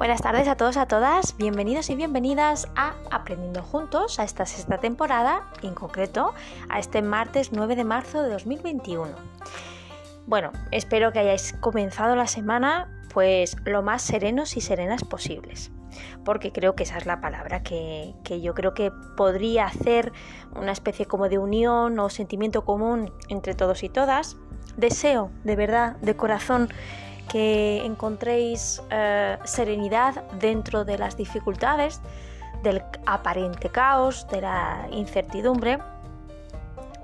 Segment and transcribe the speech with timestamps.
[0.00, 4.78] Buenas tardes a todos, a todas, bienvenidos y bienvenidas a Aprendiendo Juntos a esta sexta
[4.78, 6.32] temporada, en concreto
[6.70, 9.10] a este martes 9 de marzo de 2021.
[10.26, 15.70] Bueno, espero que hayáis comenzado la semana pues lo más serenos y serenas posibles,
[16.24, 20.12] porque creo que esa es la palabra que, que yo creo que podría hacer
[20.56, 24.38] una especie como de unión o sentimiento común entre todos y todas.
[24.78, 26.70] Deseo, de verdad, de corazón,
[27.30, 32.00] que encontréis eh, serenidad dentro de las dificultades,
[32.64, 35.78] del aparente caos, de la incertidumbre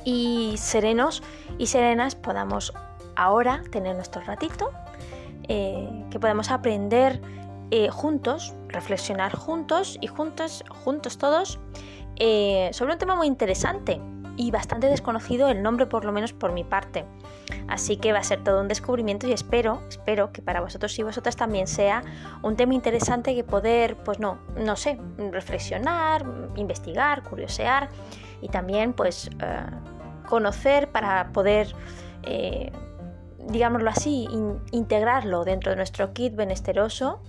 [0.04, 1.22] y serenos
[1.58, 2.72] y serenas podamos
[3.14, 4.72] ahora tener nuestro ratito,
[5.44, 7.20] eh, que podamos aprender
[7.70, 11.60] eh, juntos, reflexionar juntos y juntos, juntos todos
[12.72, 14.00] sobre un tema muy interesante
[14.36, 17.04] y bastante desconocido el nombre por lo menos por mi parte.
[17.68, 21.02] Así que va a ser todo un descubrimiento y espero, espero que para vosotros y
[21.02, 22.02] vosotras también sea
[22.42, 24.98] un tema interesante que poder, pues no, no sé,
[25.30, 26.24] reflexionar,
[26.56, 27.88] investigar, curiosear
[28.40, 29.66] y también pues eh,
[30.28, 31.74] conocer para poder,
[32.24, 32.72] eh,
[33.48, 34.28] digámoslo así,
[34.72, 37.20] integrarlo dentro de nuestro kit benesteroso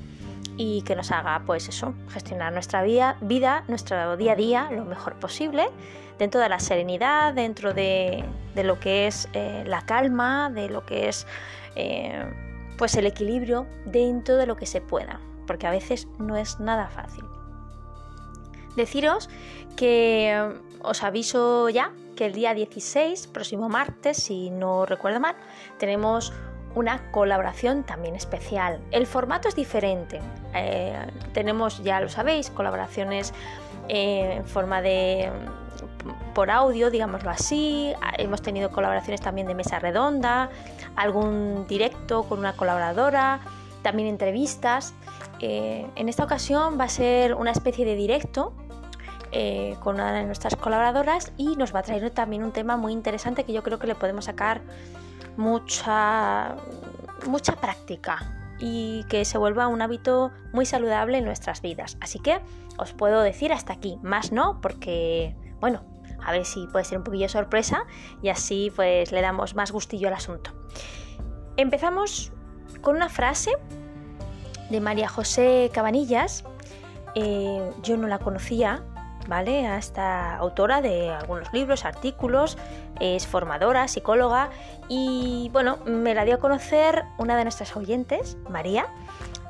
[0.58, 4.86] y que nos haga pues eso, gestionar nuestra vida, vida, nuestro día a día lo
[4.86, 5.70] mejor posible
[6.18, 11.10] dentro de la serenidad, dentro de, lo que es eh, la calma, de lo que
[11.10, 11.28] es
[11.76, 12.26] eh,
[12.78, 16.88] pues el equilibrio dentro de lo que se pueda, porque a veces no es nada
[16.88, 17.24] fácil.
[18.76, 19.30] Deciros
[19.76, 25.36] que eh, os aviso ya que el día 16, próximo martes, si no recuerdo mal,
[25.78, 26.34] tenemos
[26.78, 28.80] una colaboración también especial.
[28.92, 30.22] El formato es diferente.
[31.34, 33.34] tenemos, ya lo sabéis, colaboraciones
[33.90, 35.32] en forma de
[36.34, 37.94] por audio, digámoslo así.
[38.18, 40.50] Hemos tenido colaboraciones también de mesa redonda,
[40.96, 43.40] algún directo con una colaboradora,
[43.82, 44.94] también entrevistas.
[45.40, 48.54] Eh, en esta ocasión va a ser una especie de directo
[49.32, 52.94] eh, con una de nuestras colaboradoras y nos va a traer también un tema muy
[52.94, 54.62] interesante que yo creo que le podemos sacar
[55.38, 56.56] mucha,
[57.26, 61.98] mucha práctica y que se vuelva un hábito muy saludable en nuestras vidas.
[62.02, 62.40] Así que
[62.78, 65.84] os puedo decir hasta aquí, más no, porque, bueno,
[66.26, 67.86] a ver si puede ser un poquillo sorpresa
[68.22, 70.52] y así pues le damos más gustillo al asunto.
[71.56, 72.32] Empezamos
[72.82, 73.52] con una frase
[74.70, 76.44] de María José Cabanillas.
[77.16, 78.84] Eh, yo no la conocía,
[79.28, 79.68] ¿vale?
[79.68, 82.58] A esta autora de algunos libros, artículos,
[83.00, 84.50] es formadora, psicóloga
[84.90, 88.88] y bueno, me la dio a conocer una de nuestras oyentes, María,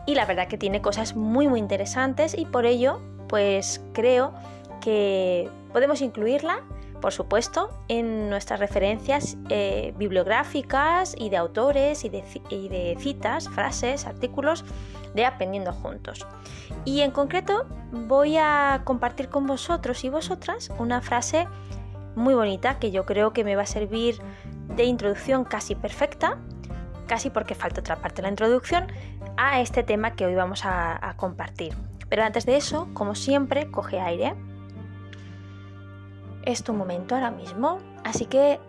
[0.06, 4.34] y la verdad que tiene cosas muy muy interesantes y por ello pues creo
[4.82, 6.62] que podemos incluirla,
[7.02, 14.66] por supuesto, en nuestras referencias eh, bibliográficas y de autores y de, citas, frases, artículos
[15.14, 16.26] de Aprendiendo Juntos.
[16.86, 21.48] Y en concreto voy a compartir con vosotros y vosotras una frase
[22.16, 24.20] muy bonita que yo creo que me va a servir
[24.76, 26.38] de introducción casi perfecta,
[27.08, 28.88] casi porque falta otra parte de la introducción,
[29.38, 31.76] a este tema que hoy vamos a compartir.
[32.10, 34.34] Pero antes de eso, como siempre, coge aire
[36.48, 38.60] es tu momento ahora mismo, así que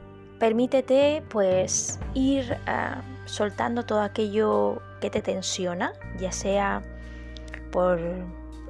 [0.41, 2.59] permítete pues ir eh,
[3.25, 6.83] soltando todo aquello que te tensiona, ya sea
[7.71, 8.01] por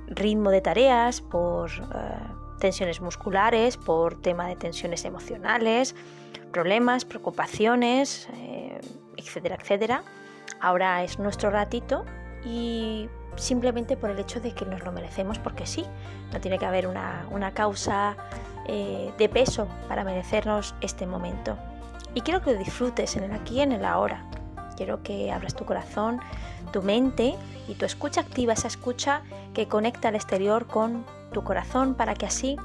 [0.08, 1.74] ritmo de tareas, por eh,
[2.60, 5.94] tensiones musculares, por tema de tensiones emocionales,
[6.52, 8.78] problemas, preocupaciones, eh,
[9.16, 10.02] etcétera, etcétera.
[10.60, 12.04] Ahora es nuestro ratito
[12.44, 15.84] y simplemente por el hecho de que nos lo merecemos porque sí,
[16.32, 18.16] no tiene que haber una, una causa
[18.66, 21.56] eh, de peso para merecernos este momento.
[22.14, 24.24] Y quiero que lo disfrutes en el aquí y en el ahora.
[24.76, 26.20] Quiero que abras tu corazón,
[26.72, 27.34] tu mente
[27.66, 29.22] y tu escucha activa, esa escucha
[29.54, 32.56] que conecta al exterior con tu corazón para que así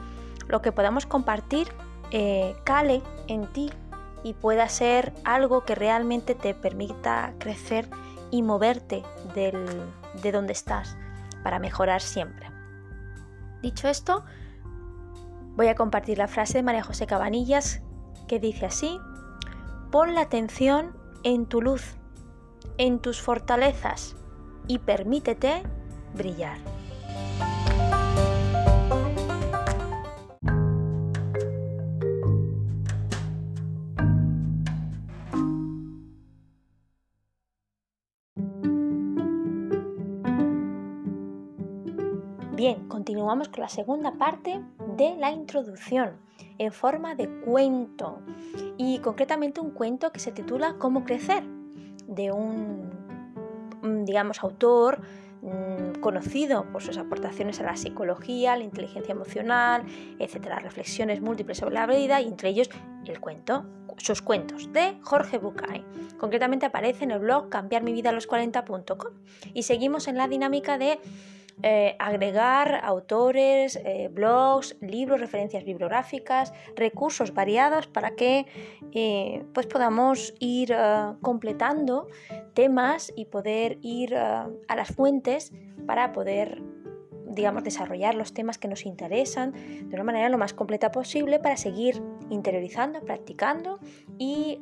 [0.47, 1.67] lo que podamos compartir
[2.11, 3.71] eh, cale en ti
[4.23, 7.87] y pueda ser algo que realmente te permita crecer
[8.31, 9.03] y moverte
[10.21, 10.97] de donde estás
[11.43, 12.49] para mejorar siempre.
[13.61, 14.23] Dicho esto,
[15.55, 17.83] Voy a compartir la frase de María José Cabanillas
[18.27, 18.99] que dice así,
[19.91, 21.95] pon la atención en tu luz,
[22.77, 24.15] en tus fortalezas
[24.67, 25.61] y permítete
[26.15, 26.57] brillar.
[42.63, 44.61] Bien, continuamos con la segunda parte
[44.95, 46.13] de la introducción
[46.57, 48.21] en forma de cuento
[48.77, 51.43] y concretamente un cuento que se titula Cómo crecer
[52.07, 55.01] de un, digamos, autor
[55.41, 59.83] mm, conocido por sus aportaciones a la psicología, la inteligencia emocional,
[60.17, 62.69] etcétera, reflexiones múltiples sobre la vida y entre ellos
[63.05, 63.65] el cuento,
[63.97, 65.83] sus cuentos de Jorge Bucay.
[66.17, 69.11] Concretamente aparece en el blog cambiarmividalos40.com
[69.53, 71.01] y seguimos en la dinámica de
[71.61, 78.47] eh, agregar autores, eh, blogs, libros, referencias bibliográficas, recursos variados para que
[78.93, 80.75] eh, pues podamos ir
[81.21, 82.07] completando
[82.53, 85.51] temas y poder ir a las fuentes
[85.85, 86.61] para poder
[87.25, 91.57] digamos, desarrollar los temas que nos interesan de una manera lo más completa posible para
[91.57, 93.79] seguir interiorizando, practicando
[94.19, 94.59] y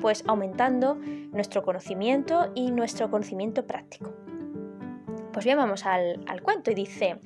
[0.00, 0.94] pues aumentando
[1.32, 4.12] nuestro conocimiento y nuestro conocimiento práctico.
[5.32, 7.20] Pues bien, vamos al, cuento y dice,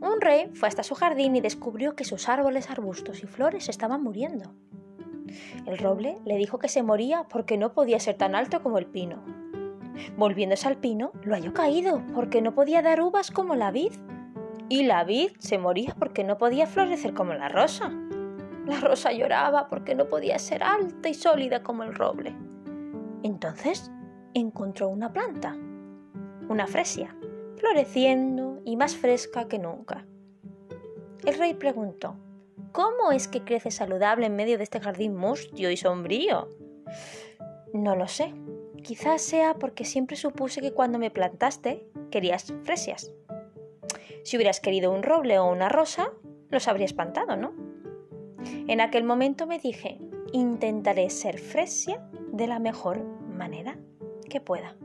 [0.00, 4.02] un rey fue hasta su jardín y descubrió que sus árboles, arbustos y flores estaban
[4.02, 4.54] muriendo.
[5.66, 8.86] El roble le dijo que se moría porque no podía ser tan alto como el
[8.86, 9.22] pino.
[10.16, 13.92] Volviéndose al pino, lo halló caído porque no podía dar uvas como la vid.
[14.68, 17.92] Y la vid se moría porque no podía florecer como la rosa.
[18.66, 22.34] La rosa lloraba porque no podía ser alta y sólida como el roble.
[23.22, 23.92] Entonces
[24.32, 25.56] encontró una planta,
[26.48, 27.14] una fresia,
[27.64, 30.06] floreciendo y más fresca que nunca.
[31.24, 32.16] El rey preguntó,
[32.72, 36.48] ¿Cómo es que crece saludable en medio de este jardín mustio y sombrío?
[37.72, 38.34] No lo sé.
[38.82, 43.10] Quizás sea porque siempre supuse que cuando me plantaste querías fresias.
[44.24, 46.12] Si hubieras querido un roble o una rosa,
[46.50, 47.54] los habría espantado, ¿no?
[48.66, 49.98] En aquel momento me dije,
[50.32, 53.78] intentaré ser fresia de la mejor manera
[54.28, 54.76] que pueda.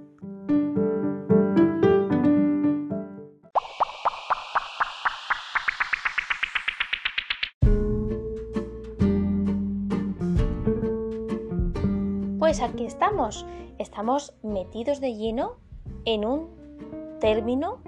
[13.77, 15.57] Estamos, metidos de lleno
[16.06, 17.80] en un término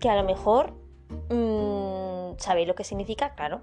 [0.00, 0.72] que a lo mejor
[1.30, 3.62] mm, sabéis lo que significa, claro,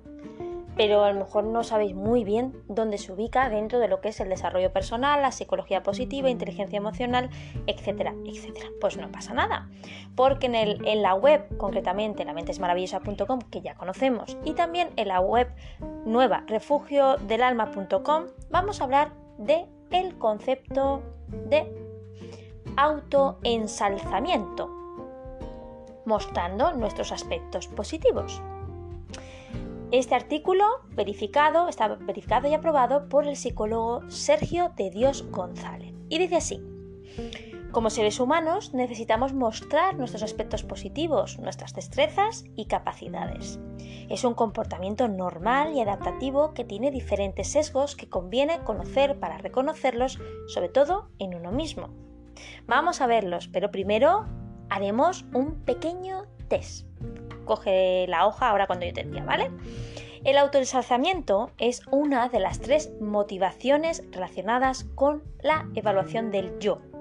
[0.76, 4.10] pero a lo mejor no sabéis muy bien dónde se ubica dentro de lo que
[4.10, 7.30] es el desarrollo personal, la psicología positiva, inteligencia emocional,
[7.68, 8.68] etcétera, etcétera.
[8.82, 9.70] Pues no pasa nada,
[10.16, 15.20] porque en la web, concretamente en la mentesmaravillosa.com, que ya conocemos, y también en la
[15.20, 15.54] web
[16.06, 21.02] nueva, refugiodelalma.com, vamos a hablar de el concepto
[21.50, 21.66] de
[22.76, 24.70] autoensalzamiento,
[26.06, 28.42] mostrando nuestros aspectos positivos.
[29.92, 30.66] Este artículo
[30.96, 35.94] verificado, está verificado y aprobado por el psicólogo Sergio de Dios González.
[36.10, 36.60] Y dice así,
[37.74, 43.60] como seres humanos necesitamos mostrar nuestros aspectos positivos, nuestras destrezas y capacidades.
[44.10, 50.20] Es un comportamiento normal y adaptativo que tiene diferentes sesgos que conviene conocer para reconocerlos,
[50.48, 51.90] sobre todo en uno mismo.
[52.68, 54.28] Vamos a verlos, pero primero
[54.70, 56.86] haremos un pequeño test.
[57.44, 59.50] Coge la hoja ahora cuando yo te diga, ¿vale?
[60.24, 66.93] El autoensalzamiento es una de las tres motivaciones relacionadas con la evaluación del yo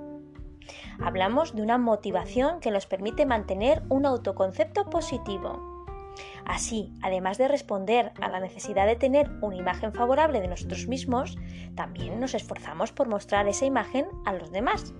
[1.03, 5.73] Hablamos de una motivación que nos permite mantener un autoconcepto positivo.
[6.45, 11.37] Así, además de responder a la necesidad de tener una imagen favorable de nosotros mismos,
[11.75, 14.95] también nos esforzamos por mostrar esa imagen a los demás.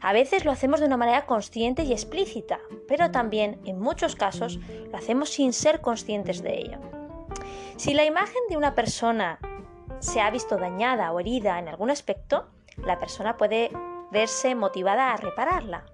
[0.00, 4.58] A veces lo hacemos de una manera consciente y explícita, pero también en muchos casos
[4.90, 6.78] lo hacemos sin ser conscientes de ello.
[7.76, 9.38] Si la imagen de una persona
[10.00, 13.70] se ha visto dañada o herida en algún aspecto, la persona puede
[14.12, 15.84] verse motivada a repararla.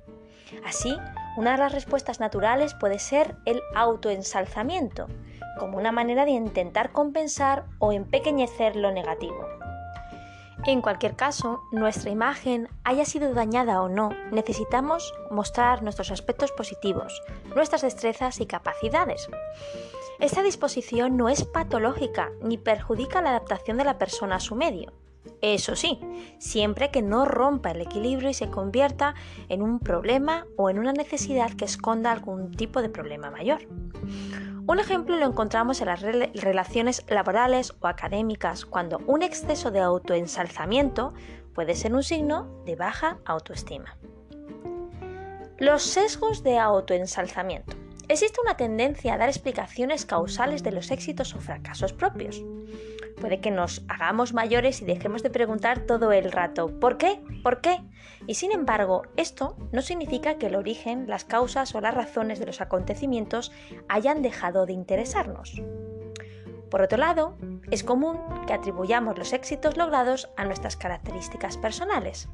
[0.66, 0.96] Así,
[1.36, 5.06] una de las respuestas naturales puede ser el autoensalzamiento,
[5.58, 9.46] como una manera de intentar compensar o empequeñecer lo negativo.
[10.64, 17.22] En cualquier caso, nuestra imagen haya sido dañada o no, necesitamos mostrar nuestros aspectos positivos,
[17.54, 19.28] nuestras destrezas y capacidades.
[20.18, 24.92] Esta disposición no es patológica ni perjudica la adaptación de la persona a su medio.
[25.40, 26.00] Eso sí,
[26.38, 29.14] siempre que no rompa el equilibrio y se convierta
[29.48, 33.60] en un problema o en una necesidad que esconda algún tipo de problema mayor.
[34.66, 41.14] Un ejemplo lo encontramos en las relaciones laborales o académicas, cuando un exceso de autoensalzamiento
[41.54, 43.96] puede ser un signo de baja autoestima.
[45.56, 47.74] Los sesgos de autoensalzamiento.
[48.08, 52.42] Existe una tendencia a dar explicaciones causales de los éxitos o fracasos propios.
[53.20, 57.20] Puede que nos hagamos mayores y dejemos de preguntar todo el rato ¿por qué?
[57.42, 57.80] ¿por qué?
[58.26, 62.46] Y sin embargo, esto no significa que el origen, las causas o las razones de
[62.46, 63.52] los acontecimientos
[63.88, 65.62] hayan dejado de interesarnos.
[66.70, 67.36] Por otro lado,
[67.70, 72.28] es común que atribuyamos los éxitos logrados a nuestras características personales.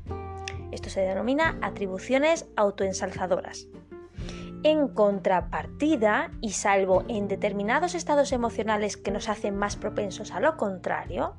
[0.72, 3.68] Esto se denomina atribuciones autoensalzadoras
[4.64, 10.56] En contrapartida, y salvo en determinados estados emocionales que nos hacen más propensos a lo
[10.56, 11.34] contrario,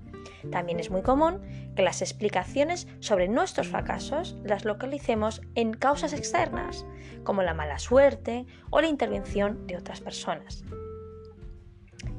[0.52, 1.42] también es muy común
[1.76, 6.86] que las explicaciones sobre nuestros fracasos las localicemos en causas externas,
[7.24, 10.64] como la mala suerte o la intervención de otras personas.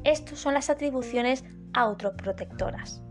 [0.02, 3.04] Estas son las atribuciones autoprotectoras.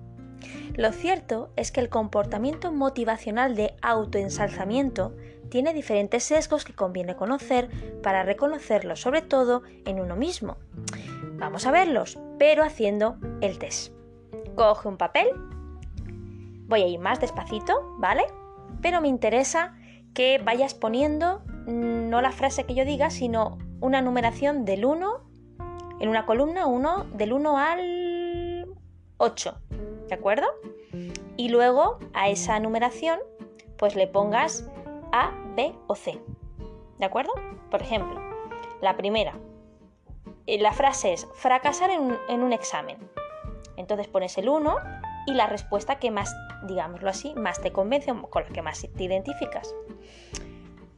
[0.75, 5.15] Lo cierto es que el comportamiento motivacional de autoensalzamiento
[5.49, 7.69] tiene diferentes sesgos que conviene conocer
[8.01, 10.57] para reconocerlos, sobre todo en uno mismo.
[11.37, 13.93] Vamos a verlos, pero haciendo el test.
[14.55, 15.27] Coge un papel.
[16.67, 18.23] Voy a ir más despacito, ¿vale?
[18.81, 19.75] Pero me interesa
[20.13, 25.21] que vayas poniendo mm, no la frase que yo diga, sino una numeración del 1
[25.99, 28.65] en una columna 1 del 1 al
[29.17, 29.57] 8,
[30.07, 30.47] ¿de acuerdo?
[31.37, 33.19] Y luego a esa numeración
[33.77, 34.69] pues le pongas
[35.15, 36.19] A, B o C,
[36.99, 37.31] ¿de acuerdo?
[37.71, 38.21] Por ejemplo,
[38.81, 39.33] la primera,
[40.45, 42.97] eh, la frase es fracasar en un, en un examen.
[43.77, 44.75] Entonces pones el 1
[45.27, 46.35] y la respuesta que más,
[46.67, 49.73] digámoslo así, más te convence o con la que más te identificas.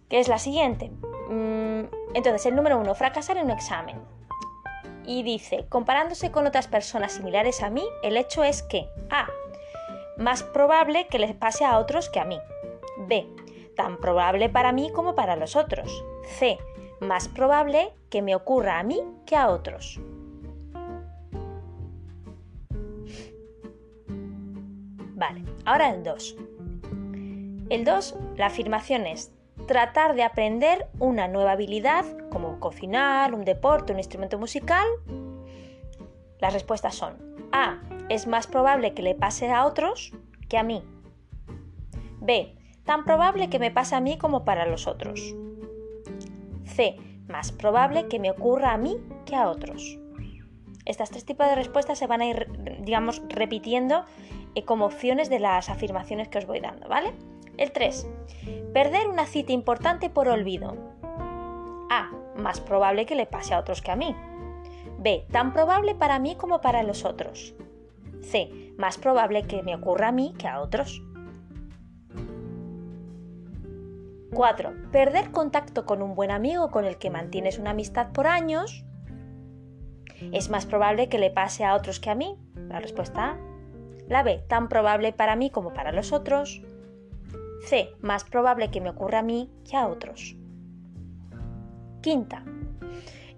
[0.09, 0.89] ¿Qué es la siguiente?
[1.29, 1.83] Mm,
[2.15, 4.01] entonces, el número 1, fracasar en un examen
[5.05, 9.27] y dice, comparándose con otras personas similares a mí, el hecho es que A.
[10.17, 12.39] Más probable que les pase a otros que a mí.
[13.07, 13.27] B.
[13.77, 16.03] Tan probable para mí como para los otros.
[16.25, 16.57] C.
[16.99, 20.01] Más probable que me ocurra a mí que a otros.
[25.15, 26.35] Vale, ahora el 2.
[27.69, 29.31] El 2, la afirmación es
[29.67, 34.87] tratar de aprender una nueva habilidad como cocinar, un deporte, un instrumento musical?
[36.39, 37.17] Las respuestas son
[37.51, 37.79] A.
[38.09, 40.13] Es más probable que le pase a otros
[40.49, 40.83] que a mí.
[42.21, 42.56] B.
[42.87, 45.35] Tan probable que me pase a mí como para los otros.
[46.63, 46.95] C.
[47.27, 49.99] Más probable que me ocurra a mí que a otros.
[50.85, 52.47] Estas tres tipos de respuestas se van a ir,
[52.79, 54.05] digamos, repitiendo
[54.55, 57.13] eh, como opciones de las afirmaciones que os voy dando, ¿vale?
[57.57, 58.07] El 3.
[58.73, 60.77] Perder una cita importante por olvido.
[61.89, 62.11] A.
[62.37, 64.15] Más probable que le pase a otros que a mí.
[64.97, 65.25] B.
[65.29, 67.53] Tan probable para mí como para los otros.
[68.21, 68.73] C.
[68.77, 71.01] Más probable que me ocurra a mí que a otros.
[74.33, 74.91] 4.
[74.91, 78.85] Perder contacto con un buen amigo con el que mantienes una amistad por años.
[80.31, 82.37] Es más probable que le pase a otros que a mí.
[82.67, 83.37] La respuesta A.
[84.07, 84.43] La B.
[84.47, 86.61] Tan probable para mí como para los otros.
[87.65, 87.89] C.
[88.01, 90.35] Más probable que me ocurra a mí que a otros.
[92.01, 92.43] Quinta.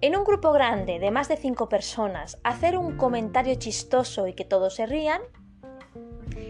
[0.01, 4.46] En un grupo grande de más de 5 personas, hacer un comentario chistoso y que
[4.46, 5.22] todos se rían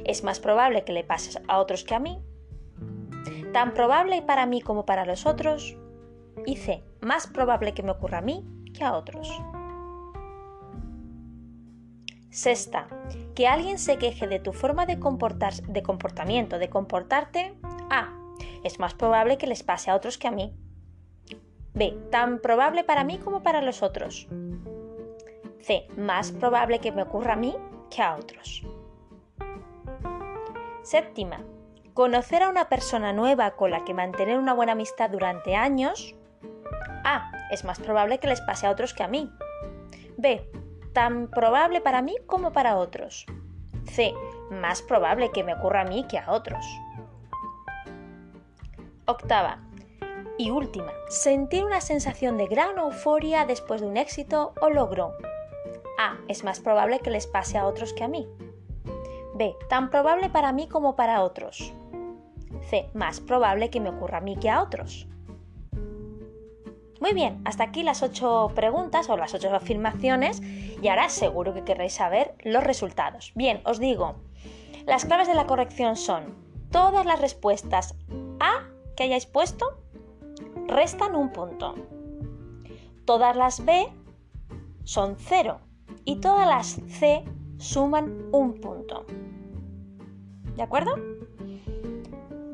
[0.06, 2.22] es más probable que le pase a otros que a mí.
[3.54, 5.76] Tan probable para mí como para los otros.
[6.46, 6.84] Y C.
[7.02, 9.42] Más probable que me ocurra a mí que a otros.
[12.30, 12.88] Sexta,
[13.34, 15.00] que alguien se queje de tu forma de,
[15.68, 17.56] de comportamiento, de comportarte.
[17.90, 18.14] A.
[18.64, 20.54] Es más probable que les pase a otros que a mí.
[21.74, 21.98] B.
[22.12, 24.28] Tan probable para mí como para los otros.
[25.62, 25.88] C.
[25.98, 27.56] Más probable que me ocurra a mí
[27.90, 28.64] que a otros.
[30.84, 31.44] Séptima.
[31.94, 36.16] Conocer a una persona nueva con la que mantener una buena amistad durante años.
[37.04, 37.32] A.
[37.52, 39.32] Es más probable que les pase a otros que a mí.
[40.18, 40.50] B
[40.94, 43.26] tan probable para mí como para otros.
[43.86, 44.14] C.
[44.50, 46.66] Más probable que me ocurra a mí que a otros.
[49.06, 49.60] Octava.
[50.38, 55.14] Y última, sentir una sensación de gran euforia después de un éxito o logro.
[55.98, 56.18] A.
[56.28, 58.28] Es más probable que les pase a otros que a mí.
[59.36, 59.56] B.
[59.70, 61.74] Tan probable para mí como para otros.
[62.70, 62.90] C.
[62.94, 65.08] Más probable que me ocurra a mí que a otros.
[67.00, 71.64] Muy bien, hasta aquí las ocho preguntas o las ocho afirmaciones y ahora seguro que
[71.64, 73.32] querréis saber los resultados.
[73.36, 74.16] Bien, os digo,
[74.86, 76.36] las claves de la corrección son
[76.72, 77.96] todas las respuestas
[78.40, 78.64] A
[78.96, 79.80] que hayáis puesto
[80.68, 81.76] restan un punto.
[83.06, 83.88] Todas las B
[84.84, 85.60] son cero
[86.06, 87.24] y todas las C
[87.58, 89.06] suman un punto.
[90.56, 90.96] ¿De acuerdo?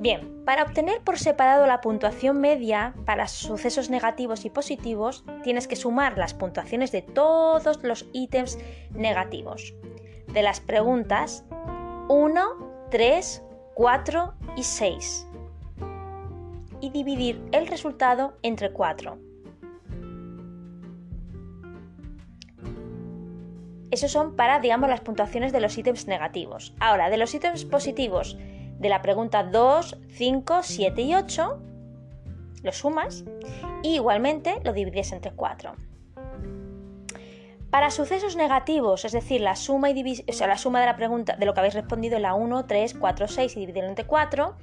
[0.06, 5.76] Bien, para obtener por separado la puntuación media para sucesos negativos y positivos, tienes que
[5.76, 8.60] sumar las puntuaciones de todos los ítems
[8.92, 9.74] negativos.
[10.32, 11.44] De las preguntas
[12.08, 13.44] 1, 3,
[13.74, 15.28] 4 y 6.
[16.82, 19.18] Y dividir el resultado entre 4.
[23.90, 26.76] Esos son para, digamos, las puntuaciones de los ítems negativos.
[26.80, 28.38] Ahora, de los ítems positivos,
[28.79, 31.60] de la pregunta 2, 5, 7 y 8,
[32.63, 33.24] lo sumas
[33.84, 35.74] Y igualmente lo divides entre 4.
[37.70, 41.53] Para sucesos negativos, es decir, la suma, y la suma de la pregunta de lo
[41.53, 44.55] que habéis respondido en la 1, 3, 4, 6 y dividirlo entre 4,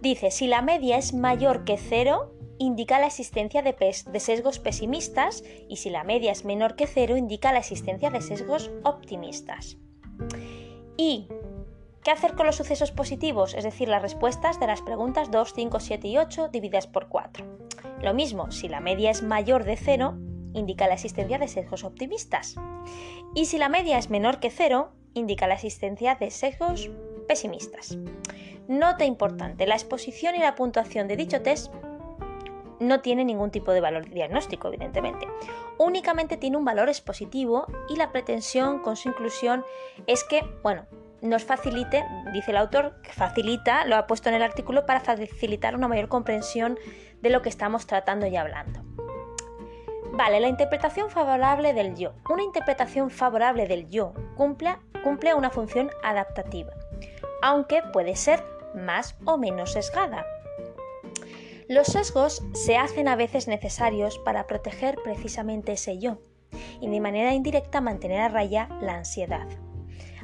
[0.00, 5.44] dice, si la media es mayor que 0, indica la existencia de, de, sesgos pesimistas
[5.68, 9.76] y si la media es menor que 0, indica la existencia de sesgos optimistas.
[10.96, 11.28] ¿Y
[12.02, 13.54] qué hacer con los sucesos positivos?
[13.54, 17.44] Es decir, las respuestas de las preguntas 2, 5, 7 y 8 divididas por 4.
[18.02, 20.16] Lo mismo, si la media es mayor de 0,
[20.54, 22.56] indica la existencia de sesgos optimistas.
[23.34, 26.90] Y si la media es menor que cero, indica la existencia de sesgos
[27.26, 27.96] pesimistas.
[28.68, 31.72] Nota importante, la exposición y la puntuación de dicho test
[32.80, 35.26] no tiene ningún tipo de valor diagnóstico, evidentemente.
[35.78, 39.64] Únicamente tiene un valor expositivo y la pretensión con su inclusión
[40.06, 40.86] es que, bueno,
[41.22, 45.74] nos facilite, dice el autor, que facilita, lo ha puesto en el artículo, para facilitar
[45.74, 46.78] una mayor comprensión
[47.22, 48.80] de lo que estamos tratando y hablando.
[50.12, 52.12] Vale, la interpretación favorable del yo.
[52.28, 56.72] Una interpretación favorable del yo cumple, cumple una función adaptativa,
[57.40, 60.26] aunque puede ser más o menos sesgada.
[61.68, 66.18] Los sesgos se hacen a veces necesarios para proteger precisamente ese yo
[66.80, 69.46] y de manera indirecta mantener a raya la ansiedad.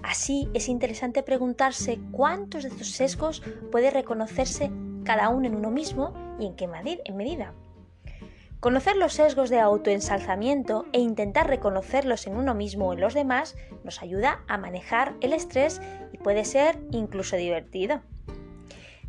[0.03, 4.71] Así es interesante preguntarse cuántos de estos sesgos puede reconocerse
[5.05, 7.55] cada uno en uno mismo y en qué medida.
[8.61, 13.57] Conocer los sesgos de autoensalzamiento e intentar reconocerlos en uno mismo o en los demás
[13.85, 15.81] nos ayuda a manejar el estrés
[16.13, 18.03] y puede ser incluso divertido.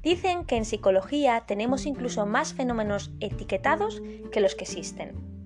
[0.04, 5.39] Dicen que en psicología tenemos incluso más fenómenos etiquetados que los que existen.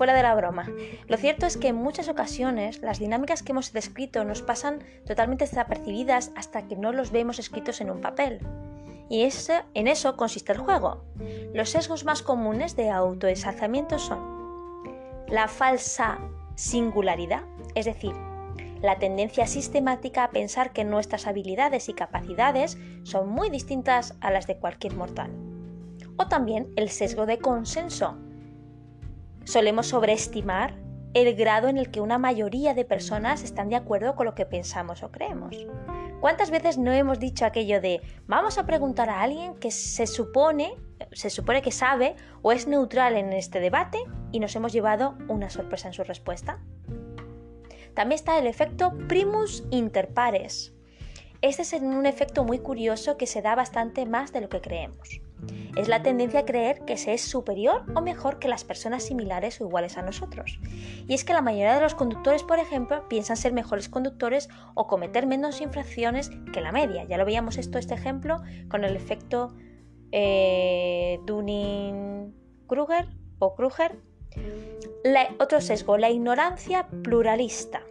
[0.00, 0.66] Fuera de la broma,
[1.08, 5.44] lo cierto es que en muchas ocasiones las dinámicas que hemos descrito nos pasan totalmente
[5.44, 8.40] desapercibidas hasta que no los vemos escritos en un papel.
[9.10, 9.28] Y
[9.74, 11.04] en eso consiste el juego.
[11.52, 14.86] Los sesgos más comunes de autoensalzamiento son
[15.28, 16.18] la falsa
[16.54, 17.42] singularidad,
[17.74, 18.14] es decir,
[18.80, 24.46] la tendencia sistemática a pensar que nuestras habilidades y capacidades son muy distintas a las
[24.46, 25.30] de cualquier mortal.
[26.16, 28.16] O también el sesgo de consenso.
[29.44, 30.76] Solemos sobreestimar
[31.12, 34.46] el grado en el que una mayoría de personas están de acuerdo con lo que
[34.46, 35.56] pensamos o creemos.
[36.20, 40.74] ¿Cuántas veces no hemos dicho aquello de vamos a preguntar a alguien que se supone,
[41.12, 43.98] se supone que sabe o es neutral en este debate
[44.30, 46.60] y nos hemos llevado una sorpresa en su respuesta?
[47.94, 50.74] También está el efecto primus inter pares.
[51.42, 55.20] Este es un efecto muy curioso que se da bastante más de lo que creemos.
[55.76, 59.60] Es la tendencia a creer que se es superior o mejor que las personas similares
[59.60, 60.58] o iguales a nosotros.
[61.06, 64.86] Y es que la mayoría de los conductores, por ejemplo, piensan ser mejores conductores o
[64.86, 67.04] cometer menos infracciones que la media.
[67.04, 69.54] Ya lo veíamos esto, este ejemplo, con el efecto
[70.12, 73.98] eh, Dunning-Kruger o Kruger.
[75.38, 77.82] otro sesgo, la ignorancia pluralista.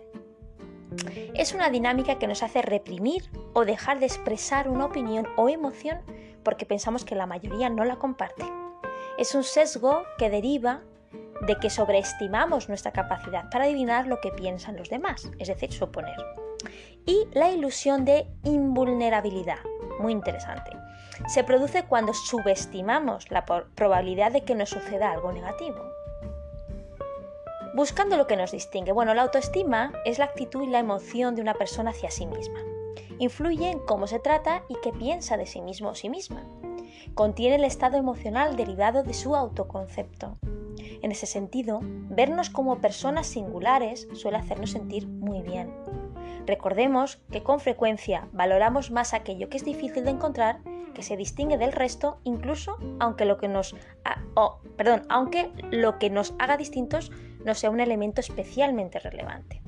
[1.35, 5.99] Es una dinámica que nos hace reprimir o dejar de expresar una opinión o emoción
[6.49, 8.43] porque pensamos que la mayoría no la comparte.
[9.19, 10.81] Es un sesgo que deriva
[11.45, 16.17] de que sobreestimamos nuestra capacidad para adivinar lo que piensan los demás, es decir, suponer.
[17.05, 19.59] Y la ilusión de invulnerabilidad,
[19.99, 20.71] muy interesante.
[21.27, 25.85] Se produce cuando subestimamos la probabilidad de que nos suceda algo negativo.
[27.75, 28.91] Buscando lo que nos distingue.
[28.91, 32.59] Bueno, la autoestima es la actitud y la emoción de una persona hacia sí misma
[33.19, 36.43] influye en cómo se trata y qué piensa de sí mismo o sí misma.
[37.13, 40.37] Contiene el estado emocional derivado de su autoconcepto.
[41.01, 45.73] En ese sentido, vernos como personas singulares suele hacernos sentir muy bien.
[46.45, 50.61] Recordemos que con frecuencia valoramos más aquello que es difícil de encontrar,
[50.93, 53.75] que se distingue del resto, incluso aunque lo que nos,
[54.75, 57.11] perdón, aunque lo que nos haga distintos
[57.45, 59.61] no sea un elemento especialmente relevante.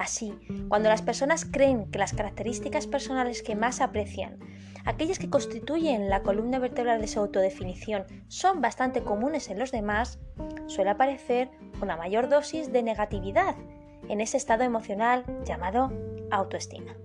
[0.00, 0.32] Así,
[0.68, 4.38] cuando las personas creen que las características personales que más aprecian,
[4.86, 10.18] aquellas que constituyen la columna vertebral de su autodefinición, son bastante comunes en los demás,
[10.68, 11.50] suele aparecer
[11.82, 13.56] una mayor dosis de negatividad
[14.08, 15.92] en ese estado emocional llamado
[16.30, 16.96] autoestima.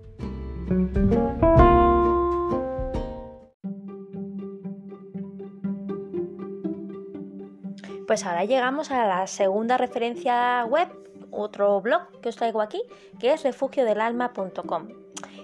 [8.06, 10.88] Pues ahora llegamos a la segunda referencia web
[11.36, 12.82] otro blog que os traigo aquí,
[13.18, 14.88] que es refugiodelalma.com.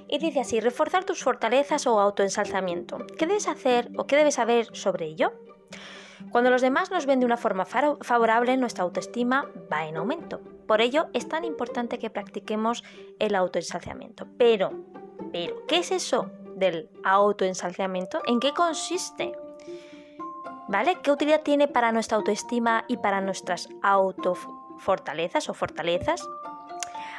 [0.08, 2.98] Y dice así, reforzar tus fortalezas o autoensalzamiento.
[3.18, 5.32] ¿Qué debes hacer o qué debes saber sobre ello?
[6.30, 10.40] Cuando los demás nos ven de una forma favorable, nuestra autoestima va en aumento.
[10.66, 12.84] Por ello, es tan importante que practiquemos
[13.18, 14.26] el autoensalzamiento.
[14.38, 14.70] Pero,
[15.32, 18.20] pero, ¿qué es eso del autoensalzamiento?
[18.26, 19.32] ¿En qué consiste?
[20.68, 20.96] ¿vale?
[21.02, 23.68] ¿Qué utilidad tiene para nuestra autoestima y para nuestras
[24.82, 26.28] autofortalezas o fortalezas?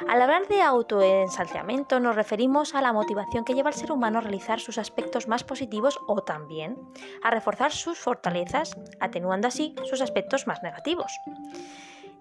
[0.08, 4.22] Al hablar de autoensalciamiento nos referimos a la motivación que lleva al ser humano a
[4.22, 6.76] realizar sus aspectos más positivos o también
[7.22, 11.12] a reforzar sus fortalezas, atenuando así sus aspectos más negativos.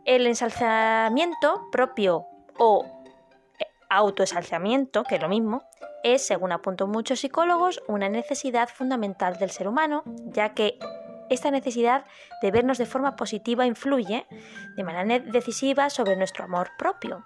[0.06, 2.26] El ensalzamiento propio
[2.58, 2.86] o
[3.90, 5.64] autoensalciamiento, que es lo mismo,
[6.04, 10.78] es, según apuntan muchos psicólogos, una necesidad fundamental del ser humano, ya que
[11.30, 12.06] esta necesidad
[12.42, 14.26] de vernos de forma positiva influye
[14.76, 17.26] de manera decisiva sobre nuestro amor propio.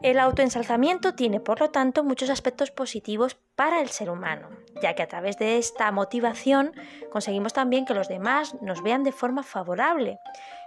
[0.00, 4.48] El autoensalzamiento tiene, por lo tanto, muchos aspectos positivos para el ser humano,
[4.80, 6.72] ya que a través de esta motivación
[7.10, 10.20] conseguimos también que los demás nos vean de forma favorable,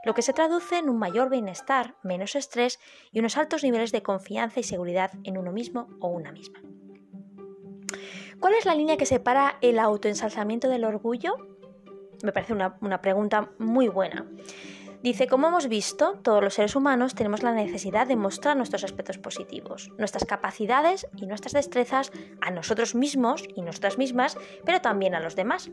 [0.03, 2.77] lo que se traduce en un mayor bienestar, menos estrés
[3.13, 6.59] y unos altos niveles de confianza y seguridad en uno mismo o una misma.
[8.41, 11.50] ¿Cuál es la línea que separa el autoensalzamiento del orgullo?
[12.23, 14.25] Me parece una, una pregunta muy buena.
[15.03, 19.17] Dice, como hemos visto, todos los seres humanos tenemos la necesidad de mostrar nuestros aspectos
[19.17, 25.19] positivos, nuestras capacidades y nuestras destrezas a nosotros mismos y nosotras mismas, pero también a
[25.19, 25.71] los demás.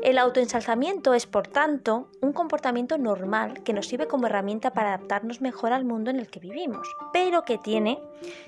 [0.00, 5.40] El autoensalzamiento es, por tanto, un comportamiento normal que nos sirve como herramienta para adaptarnos
[5.40, 7.98] mejor al mundo en el que vivimos, pero que tiene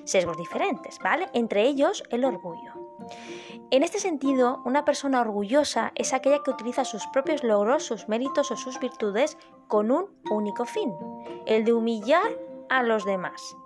[0.05, 1.27] sesgos diferentes, ¿vale?
[1.33, 2.74] Entre ellos el orgullo.
[3.71, 8.51] En este sentido, una persona orgullosa es aquella que utiliza sus propios logros, sus méritos
[8.51, 9.37] o sus virtudes
[9.69, 10.93] con un único fin,
[11.47, 12.31] el de humillar
[12.69, 13.57] a los demás.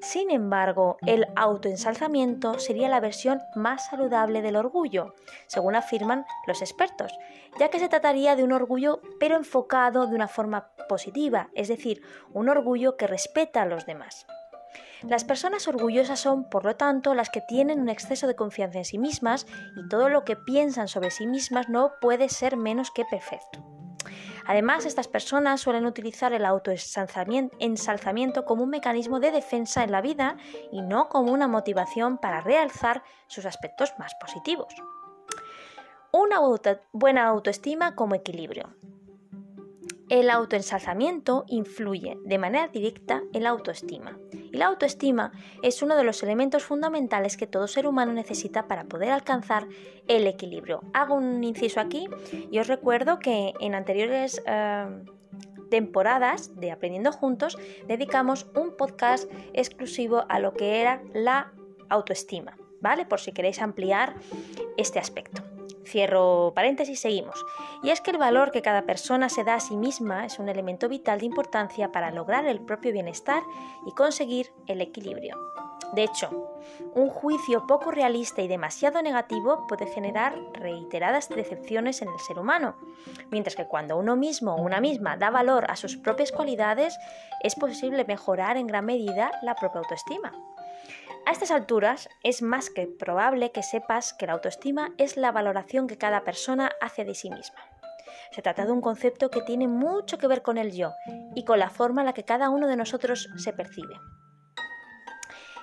[0.00, 5.14] Sin embargo, el autoensalzamiento sería la versión más saludable del orgullo,
[5.46, 7.12] según afirman los expertos,
[7.58, 12.02] ya que se trataría de un orgullo pero enfocado de una forma positiva, es decir,
[12.32, 14.26] un orgullo que respeta a los demás.
[15.02, 18.84] Las personas orgullosas son, por lo tanto, las que tienen un exceso de confianza en
[18.84, 23.04] sí mismas y todo lo que piensan sobre sí mismas no puede ser menos que
[23.04, 23.64] perfecto.
[24.46, 30.36] Además, estas personas suelen utilizar el autoensalzamiento como un mecanismo de defensa en la vida
[30.70, 34.72] y no como una motivación para realzar sus aspectos más positivos.
[36.12, 36.38] Una
[36.92, 38.76] buena autoestima como equilibrio.
[40.08, 44.16] El autoensalzamiento influye de manera directa en la autoestima.
[44.56, 48.84] Y la autoestima es uno de los elementos fundamentales que todo ser humano necesita para
[48.84, 49.68] poder alcanzar
[50.08, 50.80] el equilibrio.
[50.94, 52.08] Hago un inciso aquí
[52.50, 54.86] y os recuerdo que en anteriores eh,
[55.70, 61.52] temporadas de Aprendiendo Juntos dedicamos un podcast exclusivo a lo que era la
[61.90, 63.04] autoestima, ¿vale?
[63.04, 64.14] Por si queréis ampliar
[64.78, 65.42] este aspecto.
[65.86, 67.44] Cierro paréntesis, seguimos.
[67.82, 70.48] Y es que el valor que cada persona se da a sí misma es un
[70.48, 73.42] elemento vital de importancia para lograr el propio bienestar
[73.86, 75.36] y conseguir el equilibrio.
[75.92, 76.30] De hecho,
[76.94, 82.76] un juicio poco realista y demasiado negativo puede generar reiteradas decepciones en el ser humano,
[83.30, 86.98] mientras que cuando uno mismo o una misma da valor a sus propias cualidades,
[87.42, 90.32] es posible mejorar en gran medida la propia autoestima.
[91.26, 95.88] A estas alturas es más que probable que sepas que la autoestima es la valoración
[95.88, 97.58] que cada persona hace de sí misma.
[98.30, 100.92] Se trata de un concepto que tiene mucho que ver con el yo
[101.34, 103.98] y con la forma en la que cada uno de nosotros se percibe.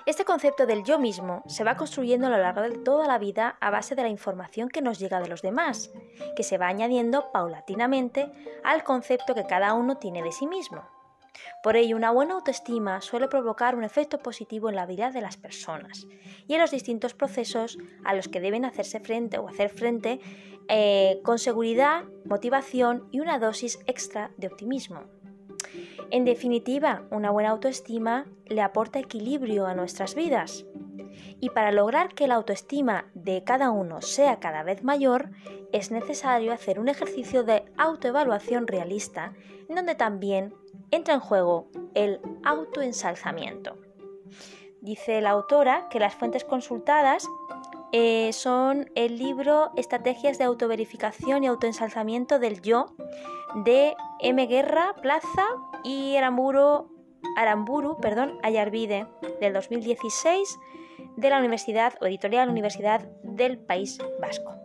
[0.04, 3.56] Este concepto del yo mismo se va construyendo a lo largo de toda la vida
[3.62, 5.90] a base de la información que nos llega de los demás,
[6.36, 8.30] que se va añadiendo paulatinamente
[8.64, 10.93] al concepto que cada uno tiene de sí mismo.
[11.62, 15.36] Por ello, una buena autoestima suele provocar un efecto positivo en la vida de las
[15.36, 16.06] personas
[16.46, 20.20] y en los distintos procesos a los que deben hacerse frente o hacer frente
[20.68, 25.04] eh, con seguridad, motivación y una dosis extra de optimismo.
[26.10, 30.64] En definitiva, una buena autoestima le aporta equilibrio a nuestras vidas.
[31.40, 35.30] Y para lograr que la autoestima de cada uno sea cada vez mayor,
[35.72, 39.34] es necesario hacer un ejercicio de autoevaluación realista,
[39.68, 40.54] donde también
[40.94, 43.76] entra en juego el autoensalzamiento.
[44.80, 47.26] Dice la autora que las fuentes consultadas
[47.92, 52.94] eh, son el libro Estrategias de autoverificación y autoensalzamiento del yo
[53.64, 54.46] de M.
[54.46, 55.46] Guerra Plaza
[55.82, 56.90] y Aramburu,
[57.36, 59.06] Aramburu perdón, Ayarvide
[59.40, 60.58] del 2016
[61.16, 64.63] de la Universidad o Editorial Universidad del País Vasco.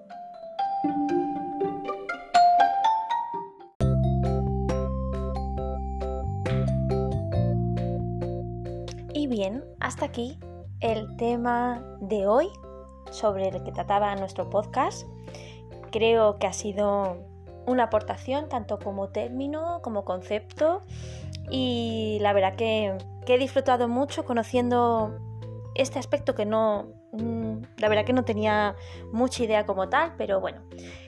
[9.40, 10.38] Bien, hasta aquí
[10.82, 12.50] el tema de hoy
[13.10, 15.08] sobre el que trataba nuestro podcast.
[15.92, 17.26] Creo que ha sido
[17.66, 20.84] una aportación tanto como término como concepto
[21.50, 22.98] y la verdad que,
[23.28, 25.18] he disfrutado mucho conociendo
[25.74, 28.76] este aspecto que no, mm, la verdad que no tenía
[29.14, 30.64] mucha idea como tal, pero bueno,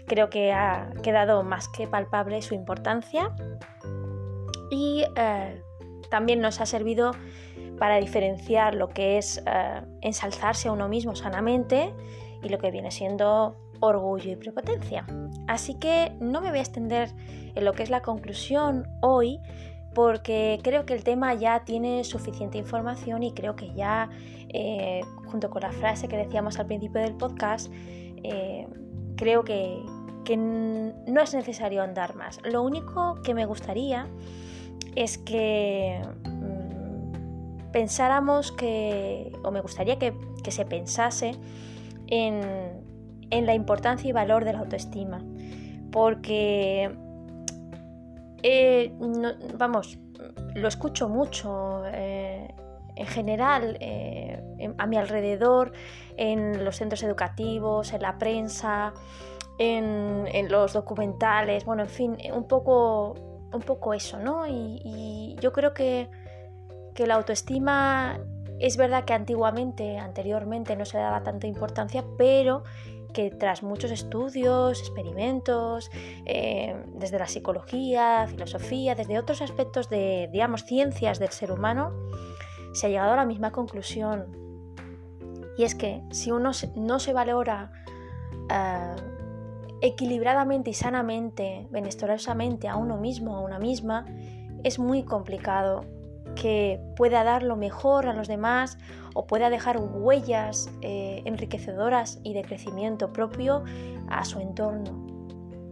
[0.07, 3.35] creo que ha quedado más que palpable su importancia
[4.69, 5.61] y eh,
[6.09, 7.11] también nos ha servido
[7.81, 11.91] para diferenciar lo que es eh, ensalzarse a uno mismo sanamente
[12.43, 15.03] y lo que viene siendo orgullo y prepotencia.
[15.47, 17.09] Así que no me voy a extender
[17.55, 19.39] en lo que es la conclusión hoy,
[19.95, 24.11] porque creo que el tema ya tiene suficiente información y creo que ya,
[24.49, 27.73] eh, junto con la frase que decíamos al principio del podcast,
[28.23, 28.67] eh,
[29.15, 29.83] creo que,
[30.37, 32.39] no es necesario andar más.
[32.43, 34.07] Lo único que me gustaría
[34.95, 35.99] es que
[37.71, 40.13] pensáramos que, o me gustaría que,
[40.49, 41.35] se pensase
[42.07, 42.41] en,
[43.29, 45.23] en la importancia y valor de la autoestima,
[45.91, 46.91] porque
[48.43, 48.93] eh,
[49.57, 49.99] vamos,
[50.55, 52.53] lo escucho mucho eh,
[52.95, 54.41] en general eh,
[54.77, 55.73] a mi alrededor,
[56.17, 58.93] en los centros educativos, en la prensa,
[59.57, 63.13] en, los documentales, bueno, en fin, un poco,
[63.53, 64.47] un poco eso, ¿no?
[64.47, 66.09] Y, yo creo que,
[66.93, 68.19] que la autoestima
[68.59, 72.63] es verdad que antiguamente, anteriormente, no se daba tanta importancia, pero
[73.11, 75.89] que tras muchos estudios, experimentos,
[76.25, 81.91] eh, desde la psicología, filosofía, desde otros aspectos de, digamos, ciencias del ser humano,
[82.73, 84.27] se ha llegado a la misma conclusión.
[85.57, 87.71] Y es que si uno no se valora
[88.49, 88.95] eh,
[89.81, 94.05] equilibradamente y sanamente, benestorosamente a uno mismo, a una misma,
[94.63, 95.85] es muy complicado
[96.35, 98.77] que pueda dar lo mejor a los demás
[99.13, 103.63] o pueda dejar huellas eh, enriquecedoras y de crecimiento propio
[104.09, 105.11] a su entorno.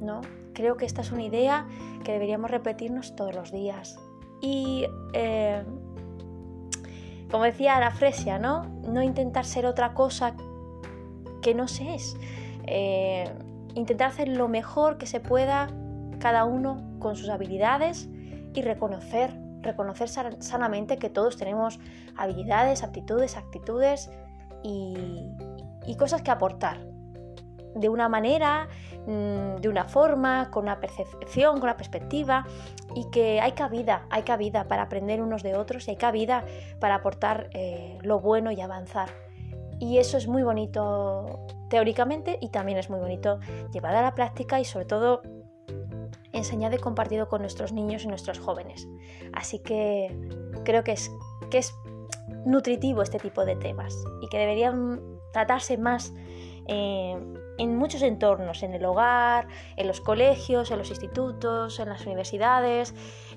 [0.02, 0.22] ¿no?
[0.54, 1.68] Creo que esta es una idea
[2.04, 3.98] que deberíamos repetirnos todos los días.
[4.42, 5.64] Y eh,
[7.30, 8.64] como decía la Fresia, ¿no?
[8.88, 10.36] no intentar ser otra cosa
[11.42, 12.18] que no se es.
[12.66, 13.30] Eh,
[13.76, 15.70] intentar hacer lo mejor que se pueda
[16.20, 18.10] cada uno con sus habilidades
[18.54, 21.80] y reconocer reconocer sanamente que todos tenemos
[22.16, 24.10] habilidades, aptitudes, actitudes
[24.64, 25.30] y,
[25.98, 26.86] cosas que aportar.
[27.76, 28.68] De una manera,
[29.06, 32.46] mm, de una forma, con una percepción, con una perspectiva,
[32.96, 36.46] y que hay cabida, hay cabida para aprender unos de otros y hay cabida
[36.80, 39.10] para aportar eh, lo bueno y avanzar.
[39.80, 43.40] Y eso es muy bonito teóricamente y también es muy bonito
[43.72, 45.22] llevado a la práctica y sobre todo
[46.34, 48.88] enseñado y compartido con nuestros niños y nuestros jóvenes.
[49.34, 50.16] Así que
[50.64, 51.12] creo que es,
[51.50, 51.74] que es
[52.46, 55.02] nutritivo este tipo de temas y que deberían
[55.34, 56.14] tratarse más
[56.68, 57.18] eh,
[57.58, 62.94] en muchos entornos, en el hogar, en los colegios, en los institutos, en las universidades,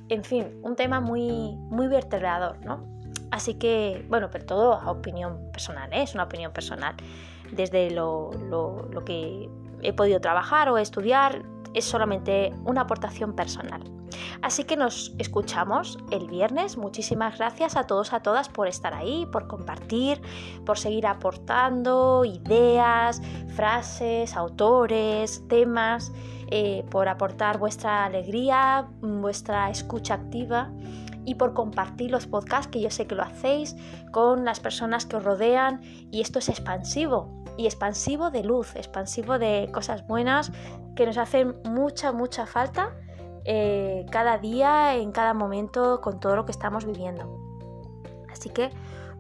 [0.09, 2.87] en fin, un tema muy, muy vertebrador, ¿no?
[3.31, 6.03] Así que, bueno, pero todo a opinión personal, ¿eh?
[6.03, 6.95] es una opinión personal.
[7.51, 9.49] Desde lo, lo, lo que
[9.81, 11.43] he podido trabajar o estudiar,
[11.75, 13.83] es solamente una aportación personal.
[14.43, 16.77] Así que nos escuchamos el viernes.
[16.77, 20.21] Muchísimas gracias a todos, a todas por estar ahí, por compartir,
[20.67, 23.23] por seguir aportando ideas,
[23.55, 26.13] frases, autores, temas,
[26.51, 30.71] eh, por aportar vuestra alegría, vuestra escucha activa
[31.25, 33.77] y por compartir los podcasts que yo sé que lo hacéis
[34.11, 35.81] con las personas que os rodean
[36.11, 40.53] y esto es expansivo y expansivo de luz, expansivo de cosas buenas
[40.97, 42.95] que nos hacen mucha, mucha falta
[43.45, 47.41] eh, cada día, en cada momento, con todo lo que estamos viviendo.
[48.31, 48.71] Así que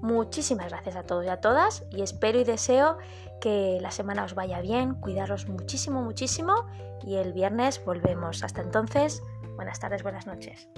[0.00, 2.98] muchísimas gracias a todos y a todas y espero y deseo
[3.40, 6.54] que la semana os vaya bien, cuidaros muchísimo, muchísimo
[7.02, 8.44] y el viernes volvemos.
[8.44, 9.22] Hasta entonces,
[9.56, 10.68] buenas tardes, buenas noches.